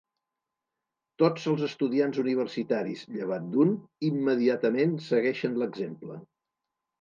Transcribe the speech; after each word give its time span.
Tots 1.23 1.43
els 1.51 1.65
estudiants 1.67 2.17
universitaris, 2.23 3.03
llevat 3.17 3.45
d'un, 3.51 3.75
immediatament 4.09 4.97
segueixen 5.11 5.61
l'exemple. 5.65 6.19